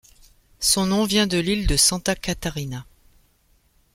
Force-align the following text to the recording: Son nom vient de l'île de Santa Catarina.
Son 0.59 0.87
nom 0.87 1.05
vient 1.05 1.27
de 1.27 1.37
l'île 1.37 1.67
de 1.67 1.77
Santa 1.77 2.15
Catarina. 2.15 2.87